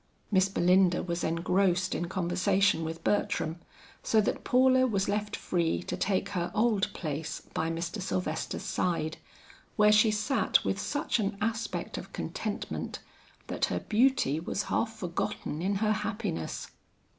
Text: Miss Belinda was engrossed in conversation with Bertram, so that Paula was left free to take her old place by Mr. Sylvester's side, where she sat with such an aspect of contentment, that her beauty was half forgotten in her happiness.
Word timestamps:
Miss 0.31 0.49
Belinda 0.49 1.03
was 1.03 1.23
engrossed 1.23 1.93
in 1.93 2.07
conversation 2.09 2.83
with 2.83 3.03
Bertram, 3.03 3.59
so 4.01 4.19
that 4.19 4.43
Paula 4.43 4.87
was 4.87 5.07
left 5.07 5.35
free 5.35 5.83
to 5.83 5.95
take 5.95 6.29
her 6.29 6.51
old 6.55 6.91
place 6.93 7.43
by 7.53 7.69
Mr. 7.69 8.01
Sylvester's 8.01 8.63
side, 8.63 9.17
where 9.75 9.91
she 9.91 10.09
sat 10.09 10.65
with 10.65 10.79
such 10.79 11.19
an 11.19 11.37
aspect 11.39 11.99
of 11.99 12.13
contentment, 12.13 12.97
that 13.45 13.65
her 13.65 13.79
beauty 13.81 14.39
was 14.39 14.63
half 14.73 14.91
forgotten 14.91 15.61
in 15.61 15.75
her 15.75 15.91
happiness. 15.93 16.71